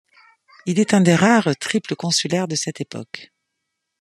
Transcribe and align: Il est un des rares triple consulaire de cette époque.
Il 0.65 0.79
est 0.79 0.95
un 0.95 1.01
des 1.01 1.13
rares 1.13 1.55
triple 1.59 1.95
consulaire 1.95 2.47
de 2.47 2.55
cette 2.55 2.81
époque. 2.81 3.31